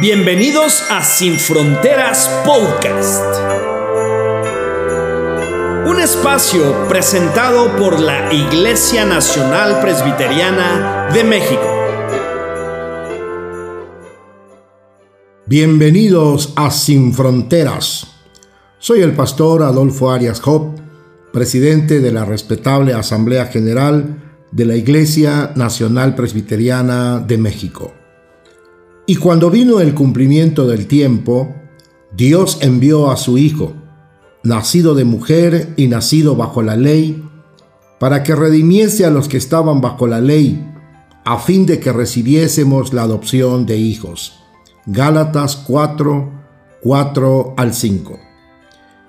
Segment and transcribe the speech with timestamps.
[0.00, 3.22] Bienvenidos a Sin Fronteras Podcast.
[5.86, 11.62] Un espacio presentado por la Iglesia Nacional Presbiteriana de México.
[15.44, 18.06] Bienvenidos a Sin Fronteras.
[18.78, 20.74] Soy el pastor Adolfo Arias Job,
[21.34, 24.16] presidente de la respetable Asamblea General
[24.52, 27.92] de la Iglesia Nacional Presbiteriana de México.
[29.06, 31.54] Y cuando vino el cumplimiento del tiempo,
[32.14, 33.74] Dios envió a su Hijo,
[34.44, 37.22] nacido de mujer y nacido bajo la ley,
[37.98, 40.68] para que redimiese a los que estaban bajo la ley,
[41.24, 44.34] a fin de que recibiésemos la adopción de hijos.
[44.86, 46.30] Gálatas 4,
[46.82, 48.18] 4 al 5.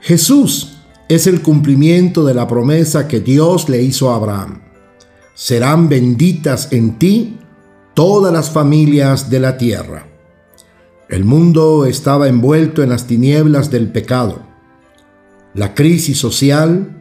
[0.00, 4.62] Jesús es el cumplimiento de la promesa que Dios le hizo a Abraham.
[5.34, 7.38] Serán benditas en ti
[7.96, 10.06] todas las familias de la tierra.
[11.08, 14.42] El mundo estaba envuelto en las tinieblas del pecado.
[15.54, 16.94] La crisis social,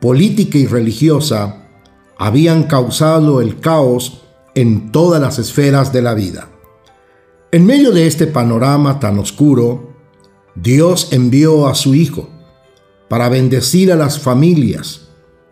[0.00, 1.68] política y religiosa
[2.18, 4.24] habían causado el caos
[4.56, 6.48] en todas las esferas de la vida.
[7.52, 9.92] En medio de este panorama tan oscuro,
[10.56, 12.28] Dios envió a su Hijo
[13.08, 15.02] para bendecir a las familias,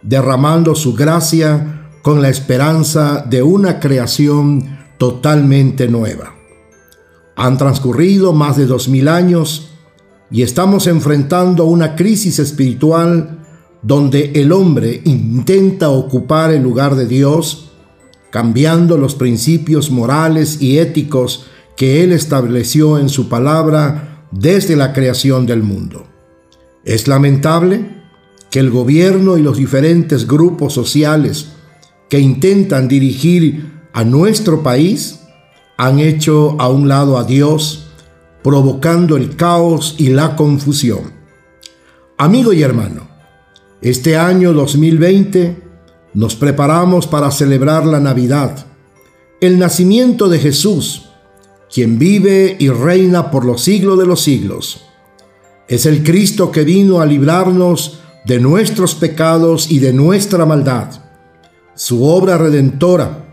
[0.03, 6.34] derramando su gracia con la esperanza de una creación totalmente nueva.
[7.34, 9.70] Han transcurrido más de dos mil años
[10.31, 13.39] y estamos enfrentando una crisis espiritual
[13.83, 17.73] donde el hombre intenta ocupar el lugar de Dios,
[18.31, 21.47] cambiando los principios morales y éticos
[21.78, 26.05] que Él estableció en su palabra desde la creación del mundo.
[26.84, 27.87] Es lamentable
[28.51, 31.53] que el gobierno y los diferentes grupos sociales
[32.11, 35.21] que intentan dirigir a nuestro país
[35.77, 37.87] han hecho a un lado a Dios,
[38.43, 41.13] provocando el caos y la confusión.
[42.19, 43.09] Amigo y hermano,
[43.81, 45.62] este año 2020
[46.12, 48.67] nos preparamos para celebrar la Navidad,
[49.41, 51.09] el nacimiento de Jesús,
[51.73, 54.83] quien vive y reina por los siglos de los siglos.
[55.67, 60.91] Es el Cristo que vino a librarnos de nuestros pecados y de nuestra maldad.
[61.75, 63.30] Su obra redentora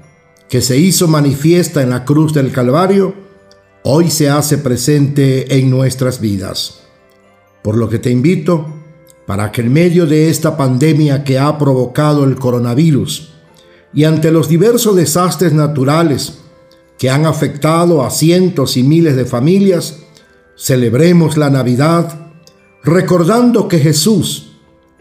[0.50, 3.14] que se hizo manifiesta en la cruz del Calvario,
[3.84, 6.82] hoy se hace presente en nuestras vidas.
[7.64, 8.66] Por lo que te invito
[9.26, 13.34] para que en medio de esta pandemia que ha provocado el coronavirus
[13.94, 16.40] y ante los diversos desastres naturales
[16.98, 20.00] que han afectado a cientos y miles de familias,
[20.56, 22.32] celebremos la Navidad
[22.84, 24.54] recordando que Jesús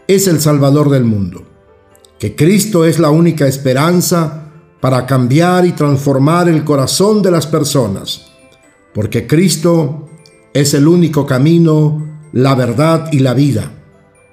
[0.07, 1.43] es el Salvador del mundo,
[2.19, 4.46] que Cristo es la única esperanza
[4.79, 8.27] para cambiar y transformar el corazón de las personas,
[8.93, 10.07] porque Cristo
[10.53, 13.71] es el único camino, la verdad y la vida,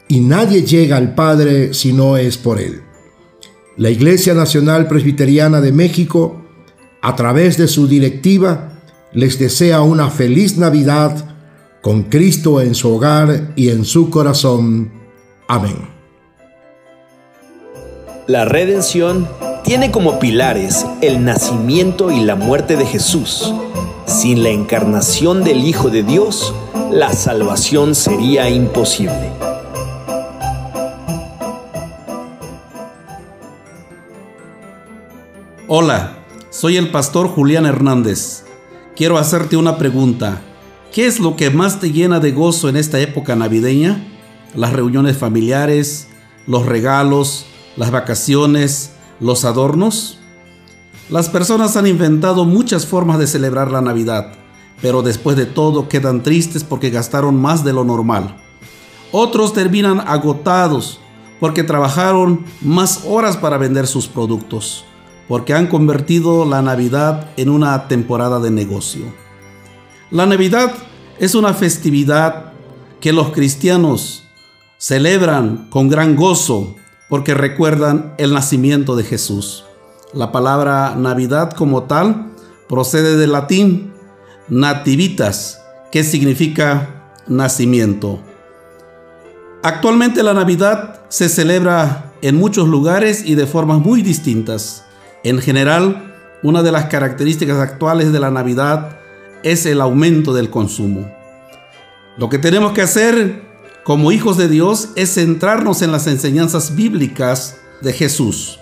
[0.08, 2.82] y nadie llega al Padre si no es por Él.
[3.76, 6.42] La Iglesia Nacional Presbiteriana de México,
[7.02, 8.80] a través de su directiva,
[9.12, 11.36] les desea una feliz Navidad
[11.82, 14.92] con Cristo en su hogar y en su corazón.
[15.48, 15.76] Amén.
[18.26, 19.28] La redención
[19.64, 23.52] tiene como pilares el nacimiento y la muerte de Jesús.
[24.06, 26.54] Sin la encarnación del Hijo de Dios,
[26.90, 29.32] la salvación sería imposible.
[35.66, 36.18] Hola,
[36.50, 38.44] soy el pastor Julián Hernández.
[38.94, 40.42] Quiero hacerte una pregunta.
[40.92, 44.06] ¿Qué es lo que más te llena de gozo en esta época navideña?
[44.54, 46.08] ¿Las reuniones familiares,
[46.46, 47.46] los regalos,
[47.76, 48.90] las vacaciones,
[49.24, 50.18] los adornos?
[51.08, 54.34] Las personas han inventado muchas formas de celebrar la Navidad,
[54.82, 58.36] pero después de todo quedan tristes porque gastaron más de lo normal.
[59.12, 61.00] Otros terminan agotados
[61.40, 64.84] porque trabajaron más horas para vender sus productos,
[65.26, 69.06] porque han convertido la Navidad en una temporada de negocio.
[70.10, 70.74] La Navidad
[71.18, 72.52] es una festividad
[73.00, 74.24] que los cristianos
[74.76, 76.76] celebran con gran gozo
[77.14, 79.64] porque recuerdan el nacimiento de Jesús.
[80.12, 82.32] La palabra Navidad como tal
[82.68, 83.92] procede del latín
[84.48, 85.62] nativitas,
[85.92, 88.18] que significa nacimiento.
[89.62, 94.84] Actualmente la Navidad se celebra en muchos lugares y de formas muy distintas.
[95.22, 98.98] En general, una de las características actuales de la Navidad
[99.44, 101.08] es el aumento del consumo.
[102.16, 103.53] Lo que tenemos que hacer
[103.84, 108.58] como hijos de Dios es centrarnos en las enseñanzas bíblicas de Jesús.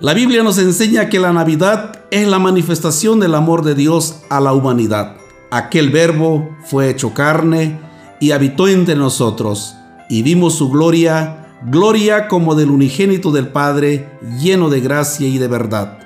[0.00, 4.40] La Biblia nos enseña que la Navidad es la manifestación del amor de Dios a
[4.40, 5.16] la humanidad.
[5.50, 7.78] Aquel verbo fue hecho carne
[8.20, 9.76] y habitó entre nosotros,
[10.10, 15.48] y vimos su gloria, gloria como del unigénito del Padre, lleno de gracia y de
[15.48, 15.98] verdad.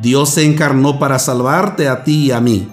[0.00, 2.68] Dios se encarnó para salvarte a ti y a mí.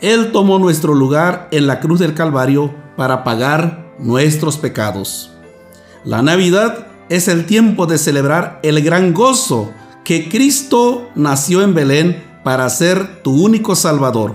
[0.00, 5.30] Él tomó nuestro lugar en la cruz del Calvario para pagar nuestros pecados.
[6.04, 9.72] La Navidad es el tiempo de celebrar el gran gozo
[10.04, 14.34] que Cristo nació en Belén para ser tu único Salvador.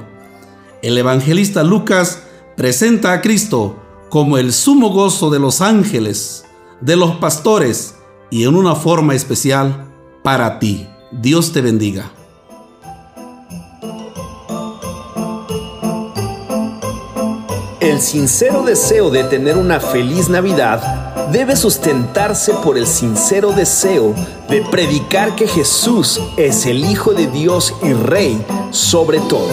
[0.81, 2.23] El evangelista Lucas
[2.57, 6.45] presenta a Cristo como el sumo gozo de los ángeles,
[6.81, 7.95] de los pastores
[8.31, 9.85] y en una forma especial
[10.23, 10.87] para ti.
[11.11, 12.11] Dios te bendiga.
[17.79, 24.13] El sincero deseo de tener una feliz Navidad debe sustentarse por el sincero deseo
[24.49, 29.47] de predicar que Jesús es el Hijo de Dios y Rey sobre todo.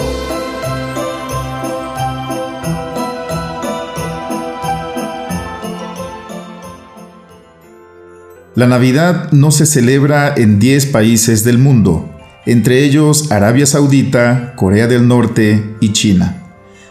[8.56, 12.10] La Navidad no se celebra en 10 países del mundo,
[12.44, 16.45] entre ellos Arabia Saudita, Corea del Norte y China.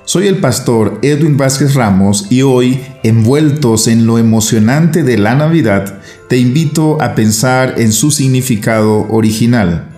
[0.07, 5.97] Soy el pastor Edwin Vázquez Ramos y hoy, envueltos en lo emocionante de la Navidad,
[6.29, 9.89] te invito a pensar en su significado original.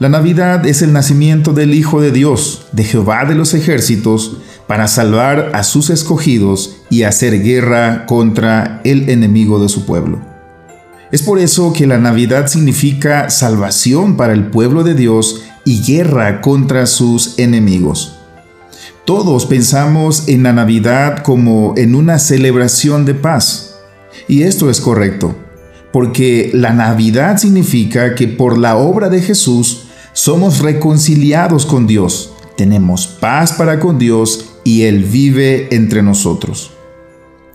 [0.00, 4.88] La Navidad es el nacimiento del Hijo de Dios, de Jehová de los ejércitos, para
[4.88, 10.20] salvar a sus escogidos y hacer guerra contra el enemigo de su pueblo.
[11.12, 16.40] Es por eso que la Navidad significa salvación para el pueblo de Dios y guerra
[16.40, 18.19] contra sus enemigos.
[19.10, 23.74] Todos pensamos en la Navidad como en una celebración de paz.
[24.28, 25.34] Y esto es correcto,
[25.92, 33.08] porque la Navidad significa que por la obra de Jesús somos reconciliados con Dios, tenemos
[33.08, 36.70] paz para con Dios y Él vive entre nosotros.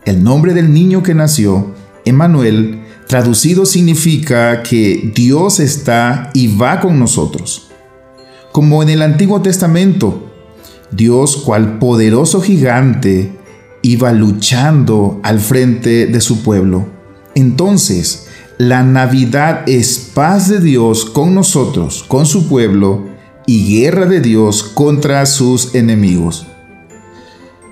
[0.04, 1.74] El nombre del niño que nació,
[2.04, 7.69] Emmanuel, traducido significa que Dios está y va con nosotros.
[8.51, 10.25] Como en el Antiguo Testamento,
[10.96, 13.32] Dios, cual poderoso gigante,
[13.82, 16.88] iba luchando al frente de su pueblo.
[17.36, 18.28] Entonces,
[18.58, 23.06] la Navidad es paz de Dios con nosotros, con su pueblo,
[23.46, 26.48] y guerra de Dios contra sus enemigos.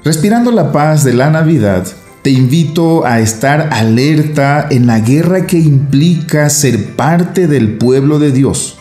[0.03, 1.87] Respirando la paz de la Navidad,
[2.21, 8.31] te invito a estar alerta en la guerra que implica ser parte del pueblo de
[8.31, 8.77] Dios.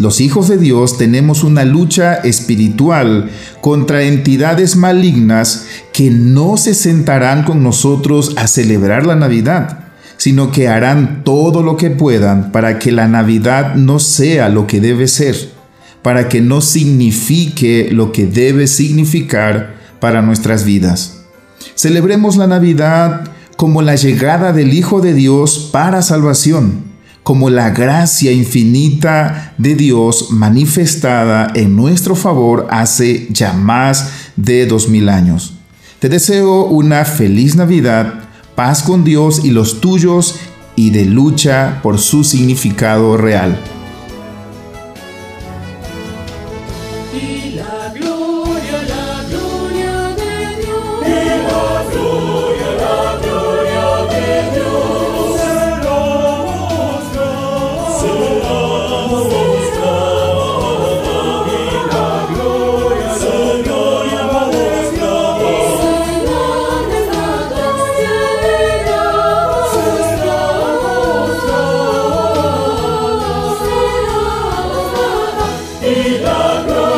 [0.00, 3.28] Los hijos de Dios tenemos una lucha espiritual
[3.60, 10.68] contra entidades malignas que no se sentarán con nosotros a celebrar la Navidad, sino que
[10.68, 15.36] harán todo lo que puedan para que la Navidad no sea lo que debe ser,
[16.00, 21.24] para que no signifique lo que debe significar para nuestras vidas.
[21.74, 26.89] Celebremos la Navidad como la llegada del Hijo de Dios para salvación
[27.22, 34.88] como la gracia infinita de Dios manifestada en nuestro favor hace ya más de dos
[34.88, 35.54] mil años.
[35.98, 38.24] Te deseo una feliz Navidad,
[38.54, 40.40] paz con Dios y los tuyos
[40.76, 43.58] y de lucha por su significado real.
[75.94, 76.89] the glory.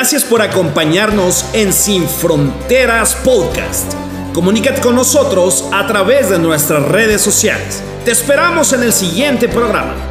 [0.00, 3.94] Gracias por acompañarnos en Sin Fronteras Podcast.
[4.32, 7.82] Comunícate con nosotros a través de nuestras redes sociales.
[8.04, 10.07] Te esperamos en el siguiente programa.